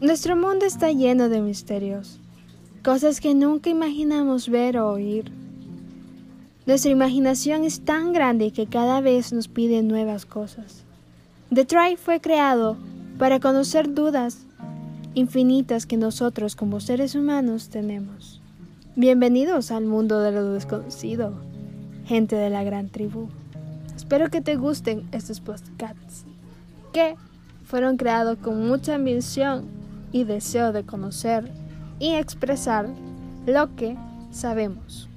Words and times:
Nuestro 0.00 0.36
mundo 0.36 0.66
está 0.66 0.92
lleno 0.92 1.30
de 1.30 1.40
misterios, 1.40 2.20
cosas 2.84 3.18
que 3.18 3.34
nunca 3.34 3.70
imaginamos 3.70 4.50
ver 4.50 4.76
o 4.76 4.90
oír. 4.90 5.32
Nuestra 6.66 6.90
imaginación 6.90 7.64
es 7.64 7.80
tan 7.80 8.12
grande 8.12 8.50
que 8.50 8.66
cada 8.66 9.00
vez 9.00 9.32
nos 9.32 9.48
pide 9.48 9.82
nuevas 9.82 10.26
cosas. 10.26 10.84
The 11.48 11.64
Try 11.64 11.96
fue 11.96 12.20
creado 12.20 12.76
para 13.18 13.40
conocer 13.40 13.94
dudas 13.94 14.40
infinitas 15.14 15.86
que 15.86 15.96
nosotros 15.96 16.56
como 16.56 16.80
seres 16.80 17.14
humanos 17.14 17.70
tenemos. 17.70 18.42
Bienvenidos 18.96 19.70
al 19.70 19.86
mundo 19.86 20.20
de 20.20 20.30
lo 20.30 20.52
desconocido, 20.52 21.32
gente 22.04 22.36
de 22.36 22.50
la 22.50 22.64
gran 22.64 22.90
tribu. 22.90 23.30
Espero 23.96 24.28
que 24.28 24.42
te 24.42 24.56
gusten 24.56 25.08
estos 25.12 25.40
podcasts, 25.40 26.26
que 26.92 27.16
fueron 27.64 27.96
creados 27.96 28.36
con 28.36 28.68
mucha 28.68 28.96
ambición 28.96 29.75
y 30.12 30.24
deseo 30.24 30.72
de 30.72 30.84
conocer 30.84 31.50
y 31.98 32.14
expresar 32.14 32.88
lo 33.46 33.74
que 33.76 33.96
sabemos. 34.30 35.08